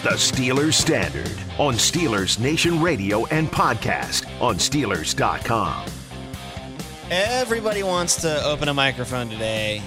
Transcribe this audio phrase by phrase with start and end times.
[0.00, 5.86] The Steelers Standard on Steelers Nation Radio and podcast on Steelers.com.
[7.10, 9.82] Everybody wants to open a microphone today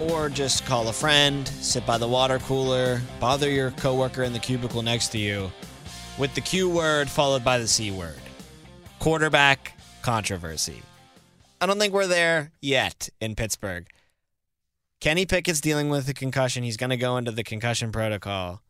[0.00, 4.38] or just call a friend, sit by the water cooler, bother your coworker in the
[4.38, 5.52] cubicle next to you
[6.18, 8.14] with the Q word followed by the C word.
[9.00, 10.80] Quarterback controversy.
[11.60, 13.86] I don't think we're there yet in Pittsburgh.
[15.00, 16.62] Kenny Pickett's dealing with a concussion.
[16.62, 18.61] He's going to go into the concussion protocol.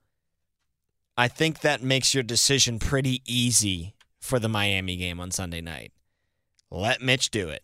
[1.17, 5.93] I think that makes your decision pretty easy for the Miami game on Sunday night.
[6.71, 7.63] Let Mitch do it.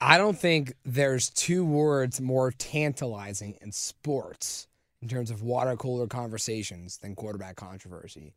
[0.00, 4.68] I don't think there's two words more tantalizing in sports
[5.00, 8.34] in terms of water cooler conversations than quarterback controversy.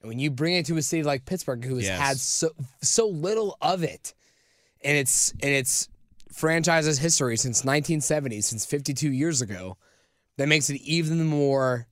[0.00, 1.98] And when you bring it to a city like Pittsburgh, who has Yes.
[2.00, 2.50] had so
[2.82, 4.14] so little of it,
[4.84, 5.88] and it's and its
[6.30, 9.76] franchise's history since 1970, since 52 years ago,
[10.36, 11.88] that makes it even more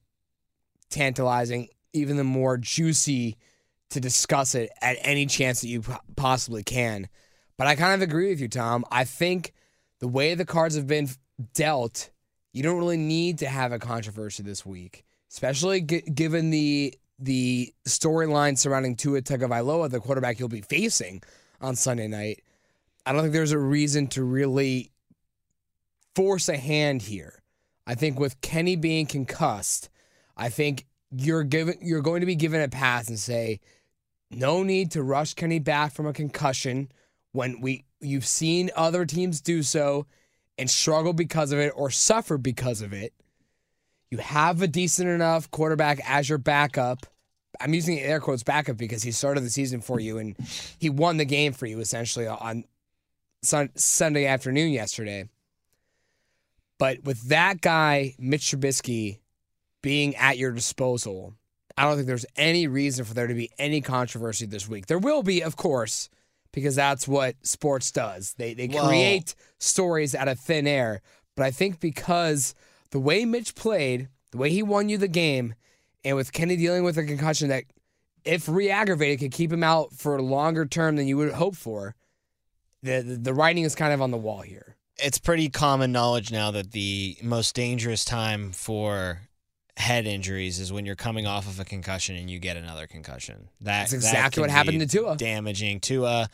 [0.91, 3.37] tantalizing, even the more juicy
[3.91, 5.83] to discuss it at any chance that you
[6.17, 7.09] possibly can.
[7.57, 8.85] But I kind of agree with you, Tom.
[8.91, 9.53] I think
[10.01, 11.09] the way the cards have been
[11.55, 12.11] dealt,
[12.53, 17.73] you don't really need to have a controversy this week, especially g- given the the
[17.89, 21.23] storyline surrounding Tua Tagovailoa, the quarterback you'll be facing
[21.63, 22.43] on Sunday night.
[23.07, 24.91] I don't think there's a reason to really
[26.15, 27.41] force a hand here.
[27.87, 29.89] I think with Kenny being concussed,
[30.37, 33.61] I think you're given you're going to be given a pass and say,
[34.31, 36.91] no need to rush Kenny back from a concussion
[37.33, 40.07] when we you've seen other teams do so
[40.59, 43.13] and struggle because of it or suffer because of it.
[44.11, 47.07] You have a decent enough quarterback as your backup.
[47.61, 50.37] I'm using air quotes backup because he started the season for you and
[50.79, 52.65] he won the game for you essentially on
[53.43, 55.29] sun, Sunday afternoon yesterday.
[56.79, 59.19] But with that guy, Mitch Trubisky,
[59.87, 61.33] being at your disposal,
[61.79, 64.87] I don't think there's any reason for there to be any controversy this week.
[64.87, 66.09] There will be, of course,
[66.53, 68.35] because that's what sports does.
[68.37, 71.03] They they create stories out of thin air.
[71.37, 72.53] But I think because
[72.91, 75.55] the way Mitch played, the way he won you the game,
[76.05, 77.63] and with Kenny dealing with a concussion that,
[78.25, 81.95] if re-aggravated, could keep him out for a longer term than you would hope for,
[82.83, 84.75] the, the the writing is kind of on the wall here.
[84.99, 89.21] it's pretty common knowledge now that the most dangerous time for
[89.77, 93.49] head injuries is when you're coming off of a concussion and you get another concussion.
[93.61, 95.17] That, That's exactly can what happened to Tua.
[95.17, 96.29] Damaging Tua,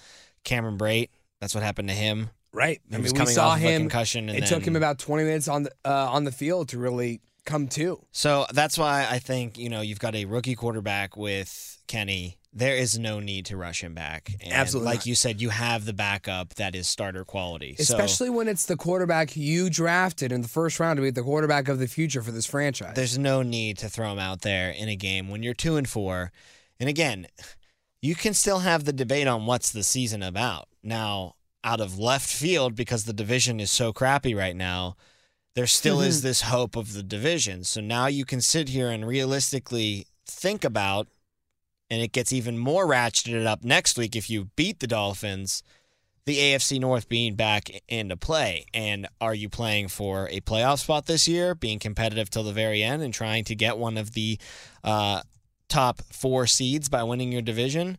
[0.44, 1.08] Cameron Brait.
[1.40, 2.30] That's what happened to him.
[2.52, 2.80] Right.
[2.88, 3.82] He I was mean, we coming saw off of a him.
[3.82, 6.78] concussion and it took him about 20 minutes on the uh, on the field to
[6.78, 8.04] really come to.
[8.12, 12.38] So that's why I think you know you've got a rookie quarterback with Kenny.
[12.54, 14.34] There is no need to rush him back.
[14.42, 15.06] And Absolutely like not.
[15.06, 17.76] you said, you have the backup that is starter quality.
[17.76, 21.22] So Especially when it's the quarterback you drafted in the first round to be the
[21.22, 22.92] quarterback of the future for this franchise.
[22.94, 25.88] there's no need to throw him out there in a game when you're two and
[25.88, 26.30] four.
[26.78, 27.26] And again,
[28.02, 30.68] you can still have the debate on what's the season about.
[30.82, 34.96] Now, out of left field, because the division is so crappy right now,
[35.54, 36.26] there still is Mm-hmm.
[36.26, 37.64] this hope of the division.
[37.64, 41.08] So now you can sit here and realistically think about,
[41.90, 45.62] and it gets even more ratcheted up next week if you beat the Dolphins,
[46.24, 48.64] the AFC North being back into play.
[48.72, 52.82] And are you playing for a playoff spot this year, being competitive till the very
[52.82, 54.38] end and trying to get one of the
[54.84, 55.22] uh,
[55.68, 57.98] top four seeds by winning your division?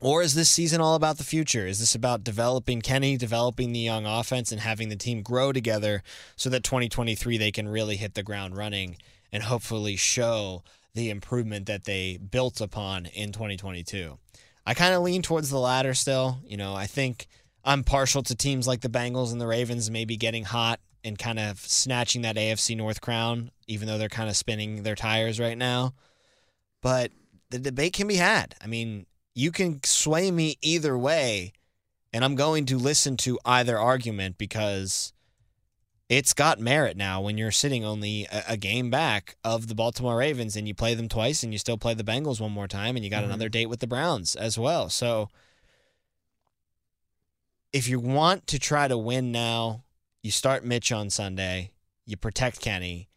[0.00, 1.66] Or- is this season all about the future?
[1.66, 6.02] Is this about developing Kenny, developing the young offense, and having the team grow together
[6.36, 8.96] so that 2023 they can really hit the ground running
[9.32, 10.62] and hopefully show
[10.94, 14.18] the improvement that they built upon in 2022?
[14.66, 16.38] I kind of lean towards the latter still.
[16.44, 17.26] You know, I think
[17.64, 21.38] I'm partial to teams like the Bengals and the Ravens maybe getting hot and kind
[21.38, 25.56] of snatching that AFC North crown, even though they're kind of spinning their tires right
[25.56, 25.94] now.
[26.82, 27.12] But
[27.50, 28.56] the debate can be had.
[28.60, 31.52] I mean, you can sway me either way,
[32.10, 35.12] and I'm going to listen to either argument because
[36.08, 40.16] it's got merit now when you're sitting only a, a, game back of the Baltimore
[40.16, 42.96] Ravens and you play them twice and you still play the Bengals one more time
[42.96, 43.32] and you got mm-hmm.
[43.32, 44.88] another date with the Browns as well.
[44.88, 45.28] So
[47.74, 49.82] if you want to try to win now,
[50.22, 51.72] you start Mitch on Sunday,
[52.06, 53.10] you protect Kenny,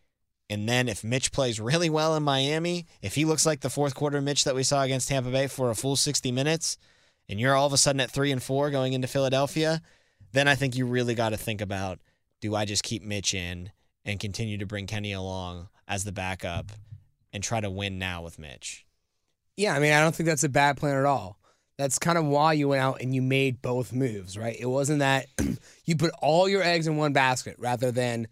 [0.49, 3.93] and then if Mitch plays really well in Miami, if he looks like the fourth
[3.93, 6.77] quarter Mitch that we saw against Tampa Bay for a full 60 minutes,
[7.29, 9.81] and you're all of a sudden at three and four going into Philadelphia,
[10.31, 11.99] then I think you really got to think about
[12.41, 13.71] do I just keep Mitch in
[14.05, 16.71] and continue to bring Kenny along as the backup
[17.31, 18.85] and try to win now with Mitch?
[19.57, 21.37] Yeah, I mean, I don't think that's a bad plan at all.
[21.77, 24.55] That's kind of why you went out and you made both moves, right?
[24.57, 25.27] It wasn't that
[25.85, 28.27] you put all your eggs in one basket rather than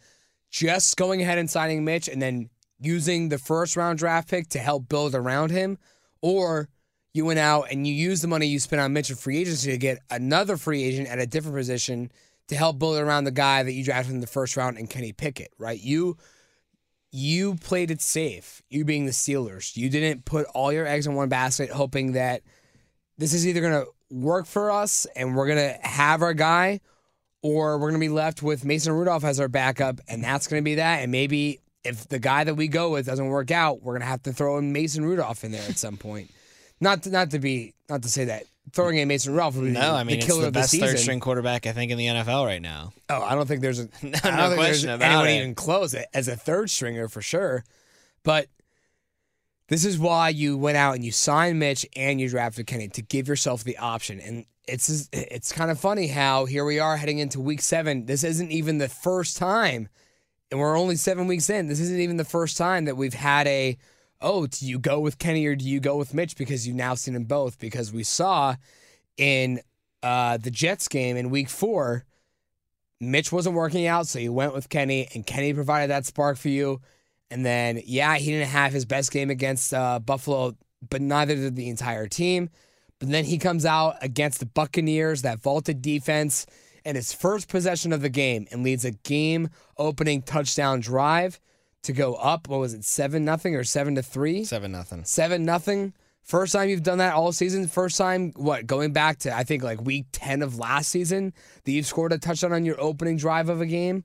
[0.58, 2.50] just going ahead and signing Mitch and then
[2.80, 5.78] using the first round draft pick to help build around him,
[6.22, 6.68] or
[7.14, 9.70] you went out and you used the money you spent on Mitch in free agency
[9.72, 12.12] to get another free agent at a different position
[12.48, 15.14] to help build around the guy that you drafted in the first round and Kenny
[15.14, 15.80] Pickett, right?
[15.80, 16.18] You
[17.12, 19.78] you played it safe, you being the Steelers.
[19.78, 22.42] You didn't put all your eggs in one basket hoping that
[23.18, 26.80] this is either to work for us and we're to have our guy
[27.42, 30.62] or we're going to be left with Mason Rudolph as our backup, and that's going
[30.62, 31.02] to be that.
[31.02, 34.08] And maybe if the guy that we go with doesn't work out, we're going to
[34.08, 36.32] have to throw in Mason Rudolph in there at some point.
[36.80, 38.44] Not to, not to be not to say that
[38.74, 40.80] throwing in Mason Rudolph would be no, I mean the killer it's the best the
[40.80, 42.92] third string quarterback I think in the NFL right now.
[43.10, 45.38] Oh, I don't think there's a no, no question about anyone it.
[45.38, 47.64] even close as a third stringer for sure.
[48.24, 48.48] But
[49.70, 53.02] this is why you went out and you signed Mitch and you drafted Kenny to
[53.02, 54.20] give yourself the option.
[54.20, 58.06] And it's it's kind of funny how here we are heading into week seven.
[58.06, 59.88] This isn't even the first time,
[60.52, 61.68] and we're only seven weeks in.
[61.68, 63.78] This isn't even the first time that we've had a
[64.22, 66.96] oh, do you go with Kenny or do you go with Mitch because you've now
[66.96, 67.60] seen them both?
[67.60, 68.56] Because we saw
[69.18, 69.60] in
[70.02, 72.04] uh, the Jets game in week four,
[73.00, 76.50] Mitch wasn't working out, so you went with Kenny, and Kenny provided that spark for
[76.50, 76.82] you.
[77.30, 80.56] And then, yeah, he didn't have his best game against uh, Buffalo,
[80.90, 82.50] but neither did the entire team.
[83.00, 86.46] But then he comes out against the Buccaneers, that vaulted defense,
[86.86, 91.40] and his first possession of the game and leads a game opening touchdown drive
[91.84, 92.48] to go up.
[92.48, 94.44] What was it, seven nothing or seven to three?
[94.46, 95.04] Seven nothing.
[95.04, 95.94] Seven nothing.
[96.24, 97.68] First time you've done that all season.
[97.68, 101.34] First time, what, going back to, I think, like week 10 of last season,
[101.64, 104.04] that you've scored a touchdown on your opening drive of a game.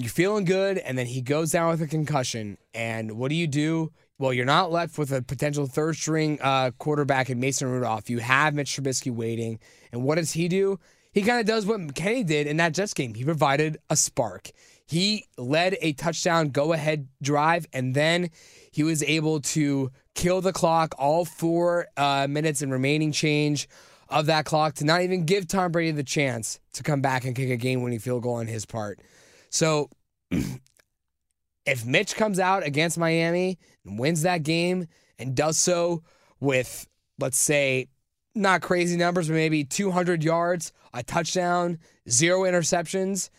[0.00, 2.56] You're feeling good, and then he goes down with a concussion.
[2.72, 3.90] And what do you do?
[4.16, 8.08] Well, you're not left with a potential third string uh, quarterback in Mason Rudolph.
[8.08, 9.58] You have Mitch Trubisky waiting.
[9.90, 10.78] And what does he do?
[11.10, 13.14] He kind of does what Kenny did in that Jets game.
[13.14, 14.52] He provided a spark.
[14.86, 18.30] He led a touchdown go ahead drive, and then
[18.70, 23.68] he was able to kill the clock, all four uh, minutes and remaining change
[24.08, 27.34] of that clock, to not even give Tom Brady the chance to come back and
[27.34, 29.00] kick a game winning field goal on his part.
[29.50, 29.90] So
[30.30, 34.86] if Mitch comes out against Miami and wins that game
[35.18, 36.02] and does so
[36.40, 37.88] with, let's say,
[38.34, 43.30] not crazy numbers, but maybe 200 yards, a touchdown, zero interceptions,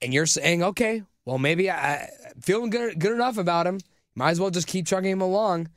[0.00, 2.08] and you're saying, okay, well, maybe I,
[2.40, 3.80] feeling good, good enough about him.
[4.14, 5.68] Might as well just keep chugging him along.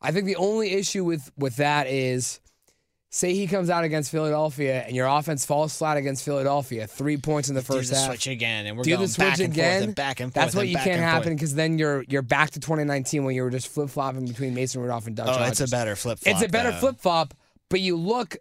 [0.00, 2.40] I think the only issue with with that is
[3.14, 7.50] say he comes out against Philadelphia and your offense falls flat against Philadelphia, three points
[7.50, 8.08] in the first Do the half.
[8.08, 9.72] switch again, and we're Do going the switch back and again.
[9.80, 10.44] forth and back and forth.
[10.46, 13.50] That's what you can't happen because then you're you're back to 2019 when you were
[13.50, 15.28] just flip flopping between Mason Rudolph and Duck.
[15.30, 16.34] Oh, it's a better flip flop.
[16.34, 17.34] It's a better flip flop,
[17.68, 18.36] but you look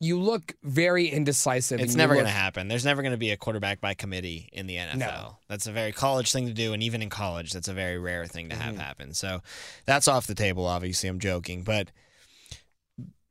[0.00, 1.80] you look very indecisive.
[1.80, 2.68] It's never going to happen.
[2.68, 4.96] There's never going to be a quarterback by committee in the NFL.
[4.96, 5.36] No.
[5.48, 8.24] That's a very college thing to do, and even in college, that's a very rare
[8.24, 8.80] thing to have Mm-hmm.
[8.80, 9.12] happen.
[9.14, 9.40] So
[9.86, 10.66] that's off the table.
[10.66, 11.90] Obviously, I'm joking, but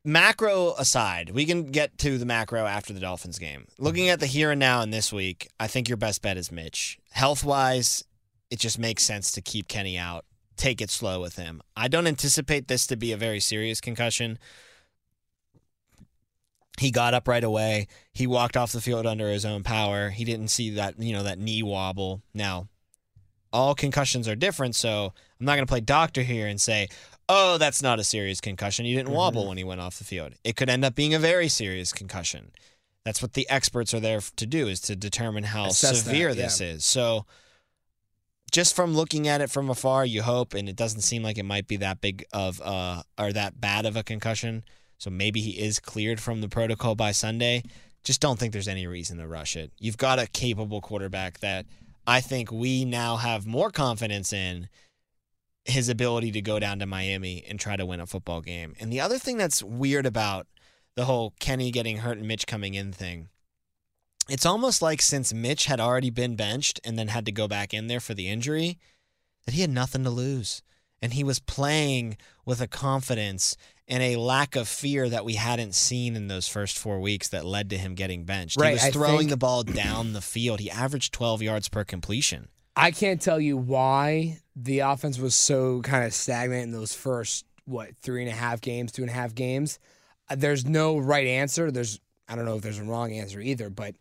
[0.08, 3.68] macro aside, we can get to the macro after the Dolphins game.
[3.78, 4.14] Looking mm-hmm.
[4.14, 6.98] at the here and now in this week, I think your best bet is Mitch.
[7.12, 8.06] Health wise,
[8.50, 10.24] it just makes sense to keep Kenny out.
[10.56, 11.62] Take it slow with him.
[11.76, 14.40] I don't anticipate this to be a very serious concussion.
[16.80, 17.88] He got up right away.
[18.14, 20.10] He walked off the field under his own power.
[20.10, 22.22] He didn't see that, you know, that knee wobble.
[22.34, 22.70] Now,
[23.52, 26.88] all concussions are different, so I'm not going to play doctor here and say,
[27.30, 28.86] "Oh, that's not a serious concussion.
[28.86, 31.20] He didn't wobble when he went off the field." It could end up being a
[31.20, 32.52] very serious concussion.
[33.04, 36.30] That's what the experts are there to do is to determine how Assess that, severe
[36.30, 36.36] yeah.
[36.36, 36.86] this is.
[36.86, 37.26] So,
[38.52, 41.44] just from looking at it from afar, you hope, and it doesn't seem like it
[41.44, 44.64] might be that big of uh or that bad of a concussion.
[44.98, 47.64] So maybe he is cleared from the protocol by Sunday.
[48.04, 49.72] Just don't think there's any reason to rush it.
[49.80, 51.66] You've got a capable quarterback that
[52.06, 54.70] I think we now have more confidence in
[55.68, 58.74] his ability to go down to Miami and try to win a football game.
[58.80, 60.48] And the other thing that's weird about
[60.96, 63.30] the whole Kenny getting hurt and Mitch coming in thing,
[64.30, 67.74] it's almost like since Mitch had already been benched and then had to go back
[67.74, 68.78] in there for the injury,
[69.46, 70.62] that he had nothing to lose.
[71.02, 73.56] And he was playing with a confidence
[73.88, 77.46] and a lack of fear that we hadn't seen in those first four weeks that
[77.46, 78.60] led to him getting benched.
[78.60, 80.60] Right, he was throwing think- the ball down the field.
[80.60, 82.50] He averaged 12 yards per completion.
[82.78, 87.44] I can't tell you why the offense was so kind of stagnant in those first
[87.66, 89.80] what three and a half games, two and a half games.
[90.30, 91.72] Uh, There's no right answer.
[91.72, 93.96] There's I don't know if there's a wrong answer either, but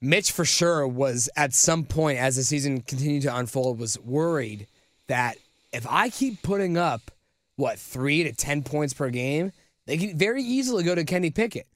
[0.00, 4.68] Mitch for sure was at some point as the season continued to unfold was worried
[5.08, 5.36] that
[5.72, 7.10] if I keep putting up
[7.56, 9.50] what three to ten points per game,
[9.86, 11.66] they could very easily go to Kenny Pickett.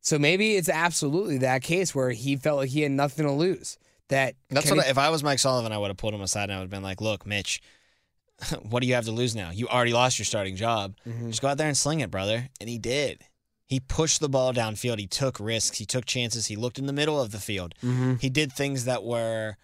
[0.00, 3.78] So maybe it's absolutely that case where he felt like he had nothing to lose.
[4.08, 6.44] That That's what I, if I was Mike Sullivan, I would have pulled him aside
[6.44, 7.62] and I would have been like, "Look, Mitch,
[8.62, 9.50] what do you have to lose now?
[9.50, 10.94] You already lost your starting job.
[11.28, 13.22] Just go out there and sling it, brother." And he did.
[13.66, 14.98] He pushed the ball downfield.
[14.98, 15.78] He took risks.
[15.78, 16.46] He took chances.
[16.46, 17.74] He looked in the middle of the field.
[18.20, 19.56] He did things that were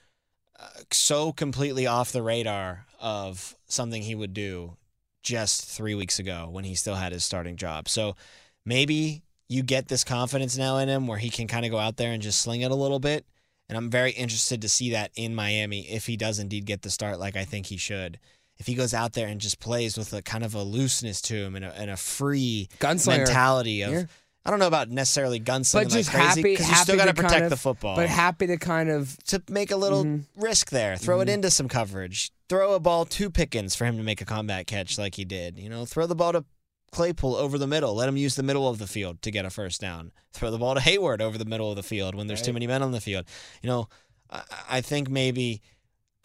[0.59, 4.77] uh, so completely off the radar of something he would do
[5.23, 7.89] just three weeks ago when he still had his starting job.
[7.91, 8.17] So
[8.65, 11.99] maybe you get this confidence now in him where he can kind of go out
[11.99, 13.27] there and just sling it a little bit.
[13.71, 16.91] And I'm very interested to see that in Miami if he does indeed get the
[16.91, 18.19] start like I think he should.
[18.59, 21.35] If he goes out there and just plays with a kind of a looseness to
[21.37, 23.19] him and a, and a free Gunslinger.
[23.19, 24.03] mentality of, Yeah.
[24.45, 27.05] I don't know about necessarily gunslinging but just like crazy happy, because you still got
[27.07, 30.05] to kind protect of- the football But happy to kind of to make a little
[30.05, 30.41] Mm-hmm.
[30.43, 30.97] risk there.
[30.97, 32.33] Throw it into some coverage.
[32.49, 35.59] Throw a ball to Pickens for him to make a combat catch like he did.
[35.59, 36.45] You know, throw the ball to
[36.93, 37.95] Claypool over the middle.
[37.95, 40.13] Let him use the middle of the field to get a first down.
[40.33, 42.67] Throw the ball to Hayward over the middle of the field when there's too many
[42.67, 43.27] men on the field.
[43.63, 43.89] You know,
[44.31, 45.63] I, I think maybe,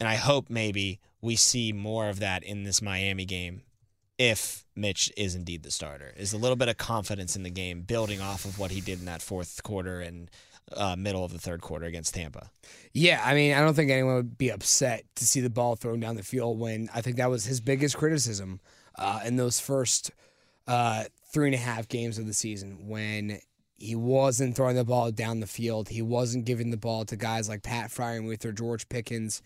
[0.00, 3.62] and I hope maybe we see more of that in this Miami game.
[4.18, 7.82] If Mitch is indeed the starter, is a little bit of confidence in the game,
[7.82, 10.30] building off of what he did in that fourth quarter and
[10.74, 12.50] uh, middle of the third quarter against Tampa.
[12.92, 16.00] Yeah, I mean, I don't think anyone would be upset to see the ball thrown
[16.00, 18.60] down the field when I think that was his biggest criticism
[18.98, 20.10] uh, in those first
[20.66, 23.40] uh, three and a half games of the season when
[23.78, 25.88] he wasn't throwing the ball down the field.
[25.88, 29.42] He wasn't giving the ball to guys like Pat Freiermuth or George Pickens.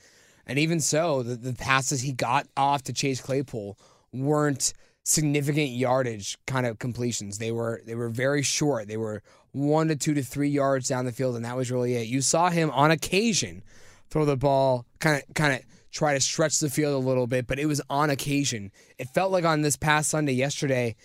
[0.47, 3.79] And even so, the, the passes he got off to Chase Claypool
[4.13, 4.73] weren't
[5.03, 7.39] significant yardage kind of completions.
[7.39, 8.89] They were they were very short.
[8.89, 9.23] They were
[9.53, 12.07] one to two to three yards down the field, and that was really it.
[12.07, 13.63] You saw him on occasion
[14.11, 15.61] throw the ball, kind of kind of
[15.91, 18.71] try to stretch the field a little bit, but it was on occasion.
[18.99, 20.97] It felt like on this past Sunday yesterday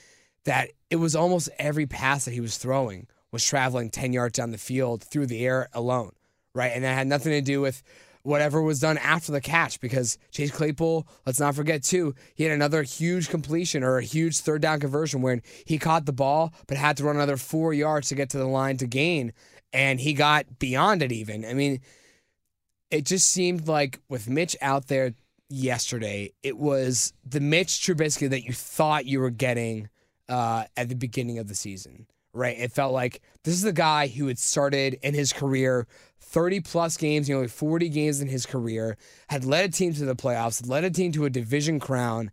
[0.46, 4.52] that it was almost every pass that he was throwing was traveling 10 yards down
[4.52, 6.12] the field through the air alone,
[6.54, 6.72] right?
[6.74, 7.82] And that had nothing to do with
[8.24, 12.54] whatever was done after the catch because Chase Claypool, let's not forget too, he had
[12.54, 16.78] another huge completion or a huge third down conversion where he caught the ball but
[16.78, 19.32] had to run another 4 yards to get to the line to gain
[19.74, 21.46] and he got beyond it even.
[21.46, 21.82] I mean,
[22.92, 25.14] it just seemed like with Mitch out there
[25.50, 29.90] yesterday, it was the Mitch Trubisky that you thought you were getting
[30.30, 32.58] uh, at the beginning of the season, right?
[32.58, 35.88] It felt like this is the guy who had started in his career
[36.20, 38.98] 30 plus games, know, 40 games in his career,
[39.30, 42.32] had led a team to the playoffs, led a team to a division crown.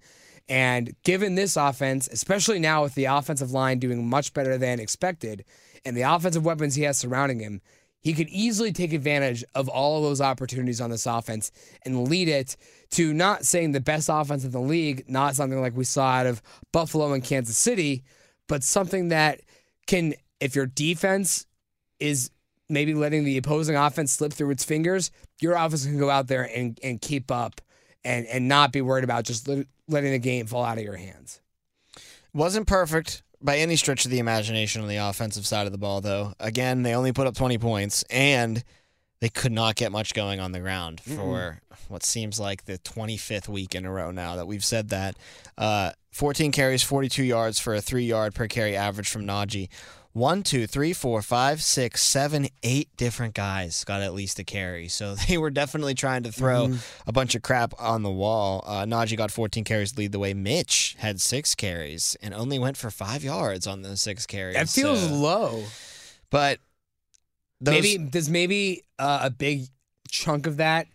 [0.49, 5.45] And given this offense, especially now with the offensive line doing much better than expected
[5.85, 7.61] and the offensive weapons he has surrounding him,
[8.03, 11.53] he could easily take advantage of all of those opportunities on this offense
[11.85, 12.57] and lead it
[12.91, 16.27] to not saying the best offense in the league, not something like we saw out
[16.27, 16.43] of
[16.73, 18.03] Buffalo and Kansas City,
[18.49, 19.41] but something that
[19.87, 21.47] can, if your defense
[22.01, 22.31] is
[22.69, 26.43] maybe letting the opposing offense slip through its fingers, your offense can go out there
[26.43, 27.61] and, and keep up
[28.05, 31.41] and, and not be worried about just letting the game fall out of your hands.
[32.35, 36.01] Wasn't perfect by any stretch of the imagination on the offensive side of the ball,
[36.01, 36.33] though.
[36.41, 38.63] Again, they only put up 20 points, and
[39.21, 43.49] they could not get much going on the ground for what seems like the 25th
[43.49, 45.17] week in a row now that we've said that.
[45.59, 49.69] Uh, 14 carries, 42 yards for a three yard per carry average from Najee.
[50.15, 54.89] One, two, three, four, five, six, seven, eight different guys got at least a carry.
[54.89, 56.75] So they were definitely trying to throw
[57.07, 58.63] a bunch of crap on the wall.
[58.67, 60.35] Uh, Najee got 14 carries, to lead the way.
[60.35, 64.55] Mitch had six carries and only went for five yards on those six carries.
[64.57, 65.65] That feels So- low.
[66.31, 66.59] but
[67.61, 69.67] those, maybe does maybe uh, a big
[70.11, 70.89] chunk of that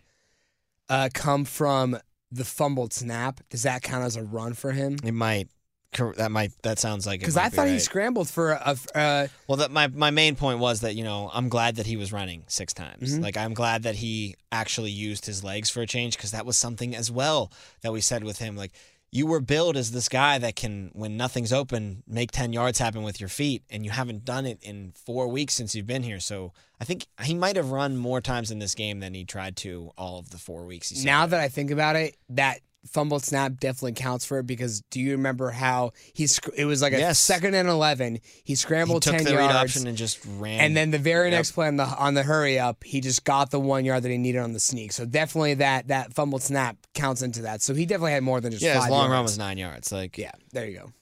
[0.88, 1.98] uh, come from
[2.30, 3.40] the fumbled snap?
[3.50, 4.96] Does that count as a run for him?
[5.02, 5.48] it might
[5.92, 8.76] That might that sounds like it Because I thought he scrambled for a.
[8.94, 11.96] uh, Well, that my my main point was that you know I'm glad that he
[11.96, 13.14] was running six times.
[13.14, 13.22] Mm-hmm.
[13.22, 16.56] Like I'm glad that he actually used his legs for a change because that was
[16.58, 17.50] something as well
[17.82, 18.54] that we said with him.
[18.54, 18.72] Like
[19.10, 23.02] you were billed as this guy that can, when nothing's open, make ten yards happen
[23.02, 26.20] with your feet, and you haven't done it in four weeks since you've been here.
[26.20, 29.56] So I think he might have run more times in this game than he tried
[29.58, 30.92] to all of the four weeks.
[31.04, 35.00] Now that I think about it, that fumbled snap definitely counts for it because do
[35.00, 36.26] you remember how he?
[36.26, 37.18] sc- It was like a Yes.
[37.18, 38.14] second and eleven.
[38.14, 39.54] He he scrambled the read yards.
[39.76, 40.60] option and just ran.
[40.60, 41.38] And then the very Yep.
[41.38, 44.10] next play on the on the hurry up, he just got the one yard that
[44.10, 44.92] he needed on the sneak.
[44.92, 47.62] So definitely that that fumbled snap counts into that.
[47.62, 49.92] So he definitely had more than just yeah, his long run was nine yards.
[49.92, 50.92] Like Yeah, there you go.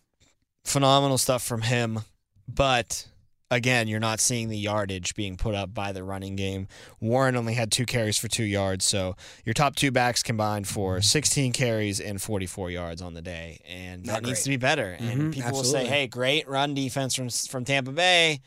[0.64, 2.00] phenomenal stuff from him.
[2.48, 3.06] But
[3.50, 6.66] again, you're not seeing the yardage being put up by the running game.
[7.00, 11.00] Warren only had two carries for two yards, so your top two backs combined for
[11.00, 14.92] 16 carries and 44 yards on the day, and that Not needs to be better.
[14.98, 18.40] And Mhm, people will say, "Hey, great run defense from from Tampa Bay."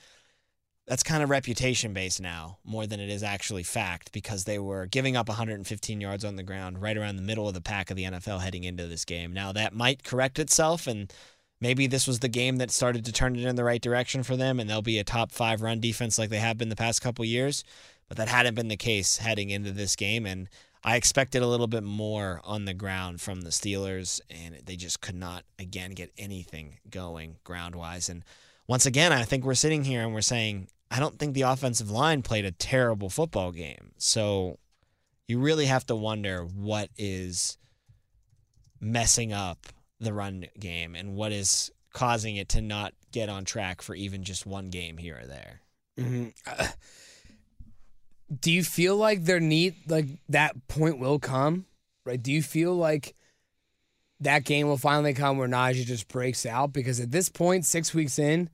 [0.87, 4.87] That's kind of reputation based now, more than it is actually fact, because they were
[4.87, 7.95] giving up 115 yards on the ground right around the middle of the pack of
[7.95, 9.31] the NFL heading into this game.
[9.31, 11.13] Now that might correct itself, and
[11.61, 14.35] maybe this was the game that started to turn it in the right direction for
[14.35, 17.01] them, and they'll be a top five run defense like they have been the past
[17.01, 17.63] couple years.
[18.07, 20.49] But that hadn't been the case heading into this game, and
[20.83, 25.01] I expected a little bit more on the ground from the Steelers, and they just
[25.01, 28.09] could not again get anything going ground wise.
[28.09, 28.23] And
[28.67, 31.91] once again, I think we're sitting here and we're saying, I don't think the offensive
[31.91, 33.91] line played a terrible football game.
[33.97, 34.57] So
[35.27, 37.57] you really have to wonder what is
[38.79, 39.67] messing up
[39.99, 44.23] the run game and what is causing it to not get on track for even
[44.23, 45.61] just one game here or there.
[45.97, 46.27] hmm
[48.39, 51.65] do you feel like there need like that point will come?
[52.05, 52.21] Right?
[52.21, 53.15] Do you feel like
[54.19, 56.73] that game will finally come where Najee just breaks out?
[56.73, 58.49] Because at this point, six weeks in,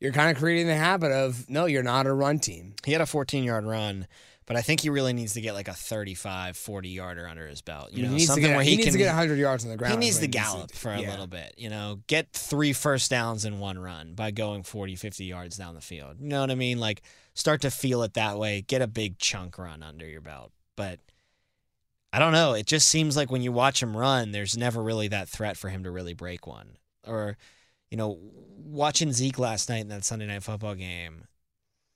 [0.00, 2.74] you're kind of creating the habit of no, you're not a run team.
[2.84, 4.06] He had a 14 yard run,
[4.46, 7.62] but I think he really needs to get like a 35, 40 yarder under his
[7.62, 7.92] belt.
[7.92, 9.38] You know, he needs to something get, where he, he, needs can to get 100
[9.38, 9.94] yards on the ground.
[9.94, 11.10] he needs to gallop for a Yeah.
[11.10, 15.24] little bit, you know, get three first downs in one run by going 40, 50
[15.24, 16.16] yards down the field.
[16.20, 16.78] You know what I mean?
[16.78, 17.02] Like
[17.34, 20.52] start to feel it that way, get a big chunk run under your belt.
[20.76, 21.00] But
[22.12, 22.54] I don't know.
[22.54, 25.68] It just seems like when you watch him run, there's never really that threat for
[25.68, 26.76] him to really break one.
[27.06, 27.36] Or,
[27.90, 28.18] you know,
[28.56, 31.24] watching Zeke last night in that Sunday night football game,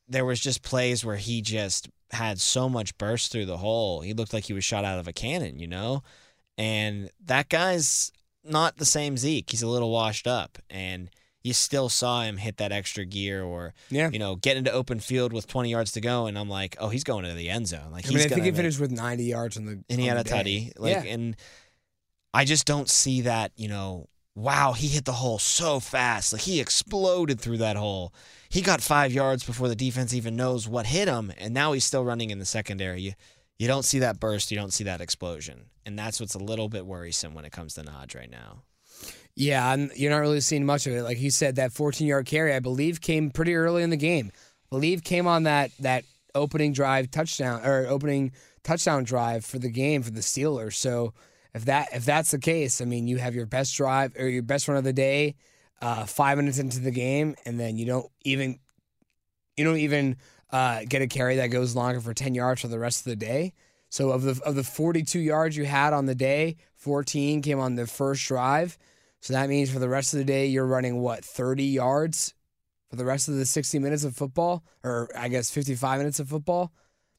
[0.09, 4.01] there was just plays where he just had so much burst through the hole.
[4.01, 6.03] He looked like he was shot out of a cannon, you know?
[6.59, 8.13] And that guy's
[8.45, 9.51] not the same Zeke.
[9.51, 10.59] He's a little washed up.
[10.69, 11.09] And
[11.43, 14.11] you still saw him hit that extra gear or, Yeah.
[14.13, 16.27] you know, get into open field with 20 yards to go.
[16.27, 17.91] And I'm like, oh, he's going to the end zone.
[17.91, 19.83] Like, I mean, I think he finished with 90 yards on the.
[19.89, 20.73] and he had a tutty.
[20.79, 21.13] Like, yeah.
[21.13, 21.37] and
[22.35, 23.53] I just don't see that.
[23.57, 26.33] You know, wow, he hit the hole so fast.
[26.33, 28.15] Like he exploded through that hole.
[28.49, 31.85] He got five yards before the defense even knows what hit him, and now he's
[31.85, 33.01] still running in the secondary.
[33.01, 33.13] You,
[33.59, 34.51] you don't see that burst.
[34.51, 37.75] You don't see that explosion, and that's what's a little bit worrisome when it comes
[37.75, 38.63] to Naj right now.
[39.37, 41.03] Yeah, and you're not really seeing much of it.
[41.03, 44.33] Like you said, that 14 yard carry, I believe, came pretty early in the game.
[44.35, 49.71] I believe came on that that opening drive touchdown or opening touchdown drive for the
[49.71, 50.75] game for the Steelers.
[50.75, 51.15] So
[51.55, 54.43] if that if that's the case, I mean, you have your best drive or your
[54.43, 55.35] best run of the day,
[55.83, 58.59] uh, five minutes into the game, and then you don't even
[59.57, 60.17] you don't even
[60.51, 63.17] uh, get a carry that goes longer for 10 yards for the rest of the
[63.17, 63.53] day.
[63.89, 67.75] So of the of the 42 yards you had on the day, 14 came on
[67.75, 68.79] the first drive.
[69.21, 72.33] So that means for the rest of the day, you're running what, 30 yards
[72.89, 76.29] for the rest of the 60 minutes of football, or I guess 55 minutes of
[76.29, 76.73] football?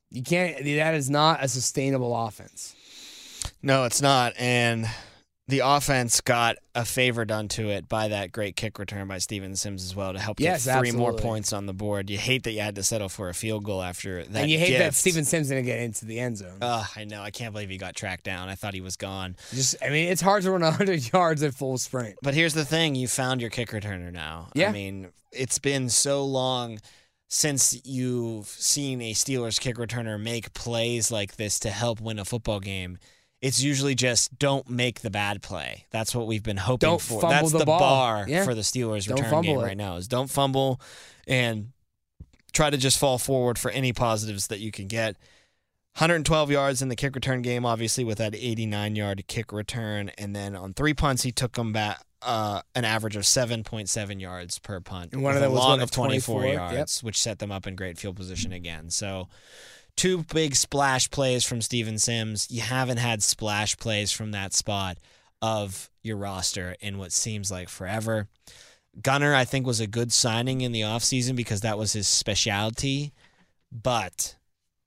[0.10, 2.76] You can't, that is not a sustainable offense.
[3.62, 4.34] No, it's not.
[4.38, 4.88] And
[5.48, 9.56] the offense got a favor done to it by that great kick return by Steven
[9.56, 12.10] Sims as well to help Yes, get three more points on the board.
[12.10, 14.42] You hate that you had to settle for a field goal after that.
[14.44, 14.98] and you hate that gift.
[14.98, 16.58] Steven Sims didn't get into the end zone.
[16.62, 17.22] Ugh, I know.
[17.22, 18.48] I can't believe he got tracked down.
[18.48, 19.36] I thought he was gone.
[19.52, 22.16] Just, I mean, it's hard to run 100 yards at full sprint.
[22.22, 24.50] But here's the thing: you found your kick returner now.
[24.54, 24.70] Yeah.
[24.70, 26.80] I mean, it's been so long
[27.28, 32.26] since you've seen a Steelers kick returner make plays like this to help win a
[32.26, 32.98] football game.
[33.42, 35.88] It's usually just don't make the bad play.
[35.90, 37.22] That's what we've been hoping Don't for.
[37.22, 37.80] fumble That's the the ball.
[37.80, 38.44] bar Yeah.
[38.46, 39.64] for the Steelers Don't return game it.
[39.64, 39.96] right now.
[39.96, 40.80] Is don't fumble
[41.28, 41.72] and
[42.54, 45.16] try to just fall forward for any positives that you can get.
[45.96, 50.36] 112 yards in the kick return game, obviously with that 89 yard kick return, and
[50.36, 54.80] then on three punts he took them back uh, an average of 7.7 yards per
[54.80, 56.46] punt, And one of them was long of 24 24?
[56.46, 56.74] Yep.
[56.74, 58.92] yards, which set them up in great field position again.
[58.92, 59.28] So.
[59.96, 62.48] Two big splash plays from Steven Sims.
[62.50, 64.98] You haven't had splash plays from that spot
[65.42, 68.28] of your roster in what seems like forever.
[69.02, 73.14] Gunner, I think, was a good signing in the offseason because that was his specialty.
[73.72, 74.36] But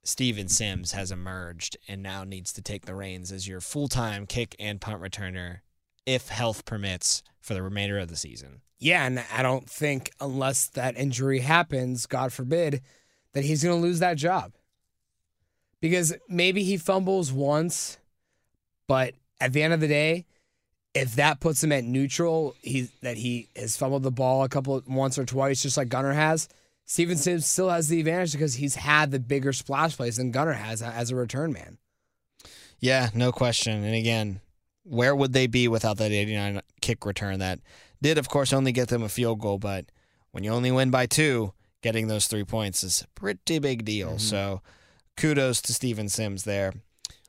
[0.03, 4.27] Steven Sims has emerged and now needs to take the reins as your full time
[4.27, 5.59] kick and punt returner,
[6.05, 8.61] if health permits, for the remainder of the season.
[8.77, 12.81] Yeah, and I don't think unless that injury happens, God forbid,
[13.33, 14.53] that he's going to lose that job.
[15.89, 17.99] Because maybe he fumbles once,
[18.87, 20.25] but at the end of the day,
[20.95, 24.81] if that puts him at neutral, he that he has fumbled the ball a couple
[24.87, 26.49] once or twice, just like Gunner has.
[26.85, 30.53] Steven Sims still has the advantage because he's had the bigger splash plays than Gunner
[30.53, 31.77] has as a return man.
[32.79, 33.83] Yeah, no question.
[33.83, 34.41] And again,
[34.81, 37.59] where would they be without that 89 kick return that
[38.01, 39.59] did, of course, only get them a field goal?
[39.59, 39.85] But
[40.31, 44.09] when you only win by two, getting those three points is a pretty big deal.
[44.09, 44.17] Mm-hmm.
[44.17, 44.61] So
[45.17, 46.73] kudos to Steven Sims there.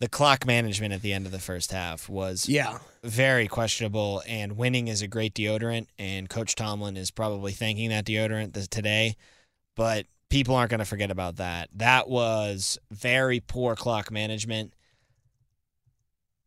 [0.00, 4.22] the clock management at the end of the first half was yeah very questionable.
[4.26, 9.16] And winning is a great deodorant, and Coach Tomlin is probably thanking that deodorant today.
[9.76, 11.68] But people aren't going to forget about that.
[11.74, 14.74] That was very poor clock management.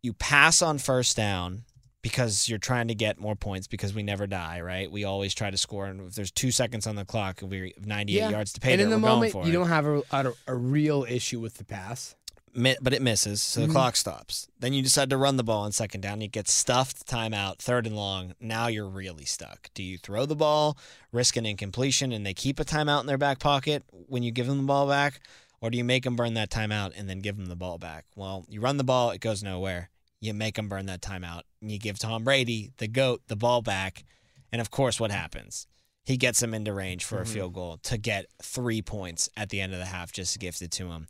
[0.01, 1.63] You pass on first down
[2.01, 4.91] because you're trying to get more points because we never die, right?
[4.91, 8.17] We always try to score, and if there's two seconds on the clock, we're 98
[8.17, 8.29] yeah.
[8.29, 8.73] yards to pay.
[8.73, 9.51] And in the moment, you it.
[9.51, 12.15] don't have a, a, a real issue with the pass
[12.55, 13.73] but it misses, so the mm-hmm.
[13.73, 14.47] clock stops.
[14.59, 16.21] Then you decide to run the ball on second down.
[16.21, 18.35] You get stuffed, timeout, third and long.
[18.39, 19.69] Now you're really stuck.
[19.73, 20.77] Do you throw the ball,
[21.11, 24.47] risk an incompletion, and they keep a timeout in their back pocket when you give
[24.47, 25.21] them the ball back?
[25.61, 28.05] Or do you make them burn that timeout and then give them the ball back?
[28.15, 29.89] Well, you run the ball, it goes nowhere.
[30.19, 33.61] You make them burn that timeout, and you give Tom Brady, the GOAT, the ball
[33.61, 34.03] back.
[34.51, 35.67] And of course, what happens?
[36.05, 37.23] He gets him into range for mm-hmm.
[37.23, 40.71] a field goal to get three points at the end of the half just gifted
[40.73, 41.07] to him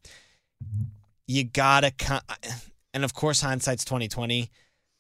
[1.27, 1.93] you gotta,
[2.93, 4.49] and of course hindsight's twenty twenty,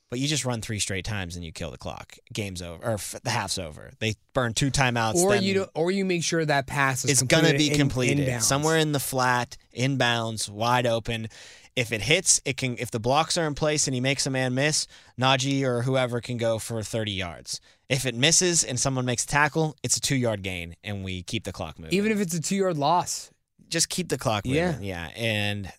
[0.09, 2.17] but you just run three straight times and you kill the clock.
[2.31, 3.91] Game's over, or the half's over.
[3.99, 7.71] They burn two timeouts, or you or you make sure that pass is gonna be
[7.71, 11.29] in, completed somewhere in the flat, inbounds, wide open.
[11.75, 12.77] If it hits, it can.
[12.77, 14.85] If the blocks are in place and he makes a man miss,
[15.19, 17.59] Najee or whoever can go for thirty yards.
[17.89, 21.23] If it misses and someone makes a tackle, it's a two yard gain and we
[21.23, 21.95] keep the clock moving.
[21.95, 23.31] Even if it's a two yard loss,
[23.69, 24.59] just keep the clock moving.
[24.59, 25.71] Yeah, yeah, and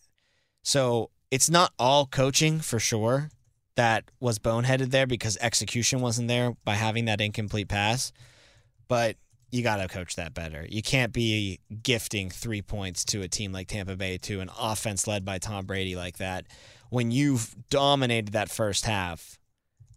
[0.65, 3.31] so it's not all coaching for sure
[3.77, 8.13] that was boneheaded there because execution wasn't there by having that incomplete pass.
[8.89, 9.17] But
[9.51, 10.67] you got to coach that better.
[10.69, 15.07] You can't be gifting three points to a team like Tampa Bay to an offense
[15.07, 16.47] led by Tom Brady like that
[16.91, 19.39] when you've dominated that first half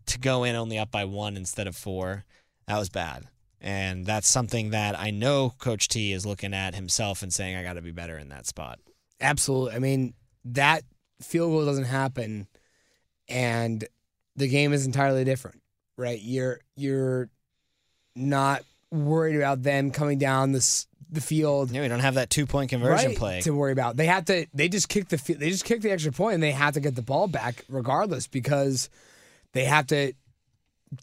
[0.07, 2.25] to go in only up by one instead of four.
[2.67, 3.27] That was bad.
[3.61, 7.63] And that's something that I know Coach T is looking at himself and saying, I
[7.63, 8.79] got to be better in that spot.
[9.19, 9.75] Absolutely.
[9.75, 10.13] I mean,
[10.53, 10.83] that
[11.21, 12.47] field goal doesn't happen
[13.27, 13.85] and
[14.35, 15.61] the game is entirely different,
[15.97, 16.19] right?
[16.21, 17.29] You're you're
[18.15, 21.71] not worried about them coming down this the field.
[21.71, 23.97] Yeah, we don't have that two point conversion right, play to worry about.
[23.97, 24.45] They have to.
[24.53, 25.17] They just kick the.
[25.17, 28.27] They just kick the extra point, and they have to get the ball back regardless
[28.27, 28.89] because
[29.53, 30.13] they have to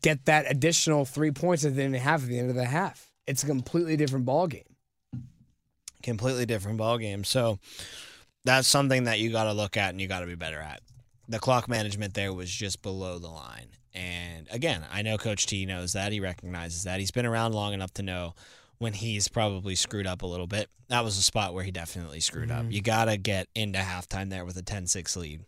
[0.02, 3.10] get that additional three points that they didn't have at the end of the half.
[3.26, 4.64] It's a completely different ball game.
[6.02, 7.24] Completely different ball game.
[7.24, 7.58] So
[8.44, 10.80] that's something that you got to look at and you got to be better at.
[11.28, 13.68] The clock management there was just below the line.
[13.94, 16.12] And again, I know Coach T knows that.
[16.12, 17.00] He recognizes that.
[17.00, 18.34] He's been around long enough to know
[18.78, 20.68] when he's probably screwed up a little bit.
[20.88, 22.66] That was a spot where he definitely screwed mm-hmm.
[22.66, 22.72] up.
[22.72, 25.44] You got to get into halftime there with a 10 6 lead.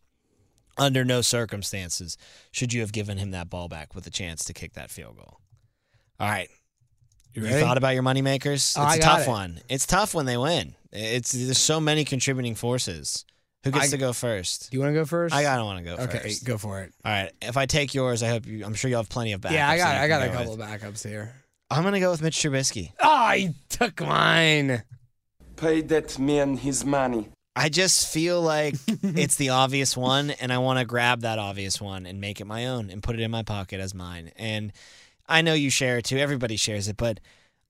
[0.78, 2.16] Under no circumstances
[2.50, 5.16] should you have given him that ball back with a chance to kick that field
[5.16, 5.40] goal.
[6.20, 6.48] All right.
[7.36, 8.74] You, you thought about your moneymakers?
[8.78, 9.30] Oh, it's a tough it.
[9.30, 9.60] one.
[9.68, 10.74] It's tough when they win.
[10.92, 13.24] It's there's so many contributing forces.
[13.64, 14.70] Who gets I- to go first?
[14.70, 15.34] Do you want to go first?
[15.34, 16.44] I don't want to go Okay, first.
[16.44, 16.92] go for it.
[17.04, 17.30] All right.
[17.42, 18.64] If I take yours, I hope you.
[18.64, 19.52] I'm sure you'll have plenty of backups.
[19.52, 20.60] yeah, I got I got can a couple with.
[20.60, 21.32] of backups here.
[21.70, 22.92] I'm gonna go with Mitch Trubisky.
[23.02, 24.82] Oh, he took mine.
[25.56, 27.28] Pay that man his money.
[27.56, 31.80] I just feel like it's the obvious one, and I want to grab that obvious
[31.80, 34.30] one and make it my own and put it in my pocket as mine.
[34.36, 34.72] And
[35.28, 36.18] I know you share it too.
[36.18, 37.20] Everybody shares it, but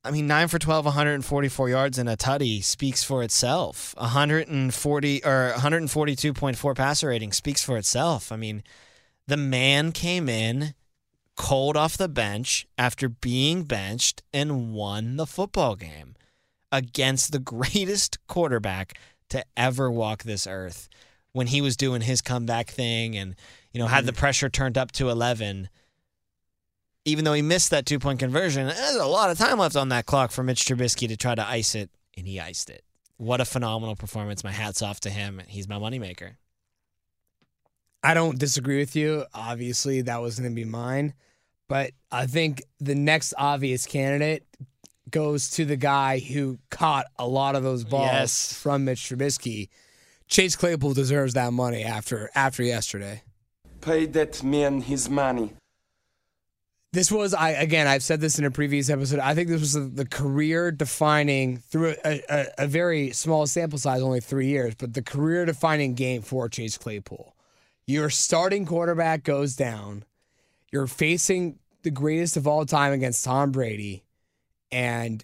[0.04, 3.92] I mean, nine for 12, 144 yards and a tutty speaks for itself.
[3.96, 8.30] 140 or 142.4 passer rating speaks for itself.
[8.30, 8.62] I mean,
[9.26, 10.74] the man came in
[11.36, 16.14] cold off the bench after being benched and won the football game
[16.72, 20.88] against the greatest quarterback to ever walk this earth
[21.32, 23.34] when he was doing his comeback thing and
[23.72, 24.16] you know had the mm.
[24.16, 25.68] pressure turned up to 11
[27.06, 29.88] even though he missed that two point conversion there's a lot of time left on
[29.88, 32.82] that clock for Mitch Trubisky to try to ice it and he iced it
[33.16, 36.32] what a phenomenal performance my hats off to him he's my moneymaker
[38.02, 39.24] I don't disagree with you.
[39.34, 41.12] Obviously, that was going to be mine.
[41.68, 44.46] But I think the next obvious candidate
[45.10, 48.52] goes to the guy who caught a lot of those balls Yes.
[48.52, 49.70] from Mitch Trubisky.
[50.28, 53.22] Chase Claypool deserves that money after after yesterday.
[53.80, 55.54] Pay that man his money.
[56.96, 57.87] This was I again.
[57.87, 59.18] I've said this in a previous episode.
[59.18, 63.78] I think this was the, the career defining through a, a, a very small sample
[63.78, 67.37] size, only three years, but the career defining game for Chase Claypool.
[67.87, 70.06] Your starting quarterback goes down.
[70.72, 74.02] You're facing the greatest of all time against Tom Brady,
[74.72, 75.22] and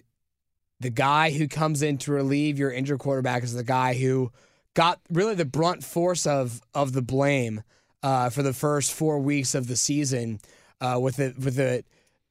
[0.79, 4.31] the guy who comes in to relieve your injured quarterback is the guy who
[4.75, 7.63] got really the brunt force of of the blame
[8.03, 10.39] uh, for the first four weeks of the season
[10.83, 11.83] uh, with a with a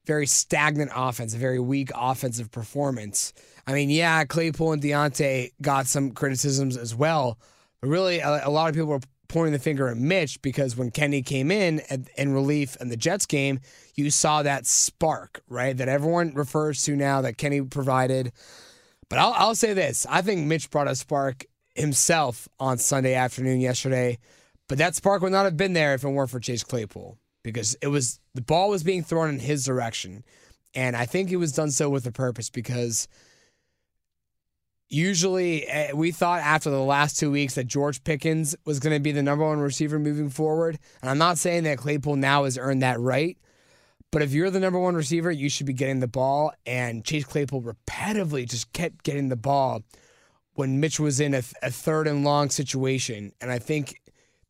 [0.05, 3.33] very stagnant offense, a very weak offensive performance.
[3.65, 7.39] I mean, yeah, Claypool and Diontae got some criticisms as well,
[7.81, 10.91] but really a, a lot of people were pointing the finger at Mitch because when
[10.91, 13.59] Kenny came in at, in relief in the Jets game,
[13.95, 15.75] you saw that spark, right?
[15.75, 18.31] That everyone refers to now that Kenny provided.
[19.09, 23.61] But I'll, I'll say this I think Mitch brought a spark himself on Sunday afternoon
[23.61, 24.19] yesterday,
[24.67, 27.75] but that spark would not have been there if it weren't for Chase Claypool because
[27.81, 30.23] it was the ball was being thrown in his direction.
[30.75, 33.07] And I think it was done so with a purpose because
[34.89, 38.99] usually eh, we thought after the last two weeks that George Pickens was going to
[38.99, 40.79] be the number one receiver moving forward.
[41.01, 43.37] And I'm not saying that Claypool now has earned that right.
[44.11, 46.53] But if you're the number one receiver, you should be getting the ball.
[46.65, 49.81] And Chase Claypool repetitively just kept getting the ball
[50.53, 53.31] when Mitch was in a, a third and long situation.
[53.41, 53.99] And I think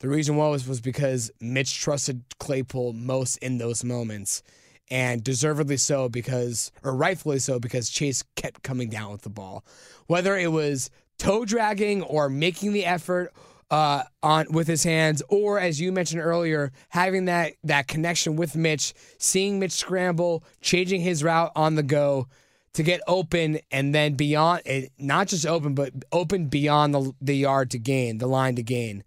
[0.04, 4.44] the reason was was because Mitch trusted Claypool most in those moments.
[4.92, 9.64] And deservedly so because, or rightfully so, because Chase kept coming down with the ball.
[10.08, 10.90] Whether it was
[11.20, 13.32] toe dragging or making the effort
[13.72, 18.58] uh, on with his hands, or as you mentioned earlier, having that that connection with
[18.58, 22.28] Mitch, seeing Mitch scramble, changing his route on the go
[22.74, 27.38] to get open, and then beyond it, not just open, but open beyond the the
[27.38, 29.06] yard to gain, the line to gain.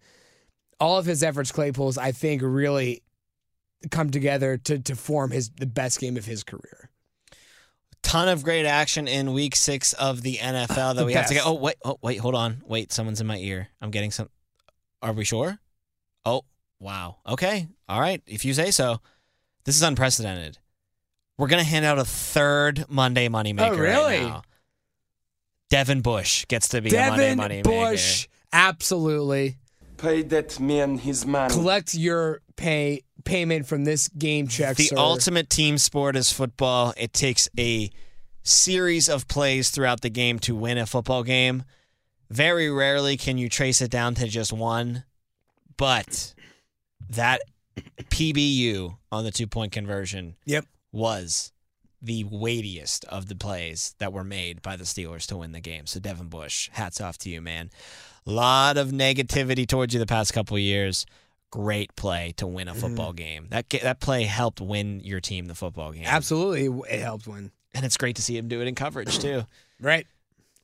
[0.78, 3.02] All of his efforts, Claypool's, I think, really
[3.90, 6.90] come together to to form his the best game of his career.
[8.02, 11.34] ton of great action in week six of the NFL that The we have to
[11.34, 11.40] get.
[11.40, 11.48] best.
[11.48, 13.68] Oh wait, oh wait, hold on, wait, someone's in my ear.
[13.80, 14.28] I'm getting some.
[15.02, 15.58] Are we sure?
[16.24, 16.42] Oh
[16.80, 17.16] wow.
[17.26, 18.22] Okay, all right.
[18.26, 19.00] If you say so,
[19.64, 20.58] this is unprecedented.
[21.38, 23.70] We're gonna hand out a third Monday moneymaker.
[23.72, 24.18] Oh, really?
[24.18, 24.42] Right now.
[25.68, 27.64] Devin Bush gets to be a Monday Devin moneymaker.
[27.64, 29.56] Bush, absolutely.
[29.98, 31.52] Pay that man his money.
[31.52, 34.76] Collect your pay payment from this game check.
[34.76, 34.96] The sir.
[34.96, 36.92] ultimate team sport is football.
[36.96, 37.90] It takes a
[38.42, 41.64] series of plays throughout the game to win a football game.
[42.30, 45.04] Very rarely can you trace it down to just one,
[45.76, 46.34] but
[47.10, 47.40] that
[48.10, 50.66] PBU on the two point conversion Yep.
[50.92, 51.52] was
[52.06, 55.86] the weightiest of the plays that were made by the Steelers to win the game.
[55.86, 57.70] So Devin Bush, hats off to you, man.
[58.26, 61.06] A lot of negativity towards you the past couple of years.
[61.50, 62.80] Great play to win a mm-hmm.
[62.80, 63.46] football game.
[63.50, 66.04] That that play helped win your team the football game.
[66.06, 67.52] Absolutely, it helped win.
[67.72, 69.44] And it's great to see him do it in coverage too.
[69.78, 70.06] Right.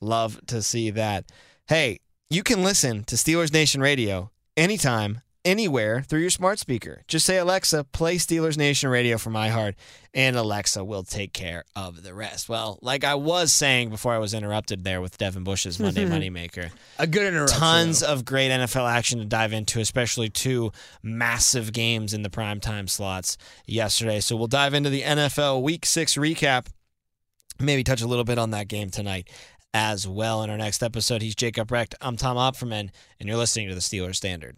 [0.01, 1.25] Love to see that.
[1.67, 1.99] Hey,
[2.31, 7.01] you can listen to Steelers Nation Radio anytime, anywhere through your smart speaker.
[7.07, 9.75] Just say, Alexa, play Steelers Nation Radio from iHeart,
[10.13, 12.47] and Alexa will take care of the rest.
[12.47, 16.69] Well, like I was saying before I was interrupted there with Devin Bush's Monday Moneymaker,
[16.97, 17.59] A good interruption.
[17.59, 18.07] tons though.
[18.13, 23.37] of great NFL action to dive into, especially two massive games in the primetime slots
[23.65, 24.19] yesterday.
[24.19, 26.67] So we'll dive into the NFL Week 6 recap
[27.59, 29.29] maybe touch a little bit on that game tonight.
[29.75, 30.43] as well.
[30.43, 31.95] In our next episode, he's Jacob Recht.
[32.01, 34.57] I'm Tom Opferman, and you're listening to the Steelers Standard.